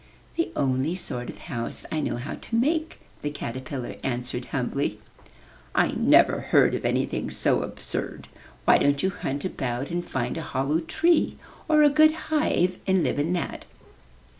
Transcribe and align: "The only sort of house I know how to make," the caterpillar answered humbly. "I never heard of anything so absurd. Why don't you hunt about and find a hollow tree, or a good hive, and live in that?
"The 0.35 0.51
only 0.55 0.95
sort 0.95 1.29
of 1.29 1.37
house 1.37 1.85
I 1.91 1.99
know 1.99 2.15
how 2.17 2.33
to 2.33 2.55
make," 2.55 2.97
the 3.21 3.29
caterpillar 3.29 3.97
answered 4.01 4.45
humbly. 4.45 4.99
"I 5.75 5.89
never 5.91 6.39
heard 6.41 6.73
of 6.73 6.85
anything 6.85 7.29
so 7.29 7.61
absurd. 7.61 8.27
Why 8.65 8.79
don't 8.79 9.03
you 9.03 9.11
hunt 9.11 9.45
about 9.45 9.91
and 9.91 10.03
find 10.03 10.37
a 10.39 10.53
hollow 10.57 10.79
tree, 10.79 11.37
or 11.67 11.83
a 11.83 11.89
good 11.91 12.13
hive, 12.13 12.79
and 12.87 13.03
live 13.03 13.19
in 13.19 13.31
that? 13.33 13.65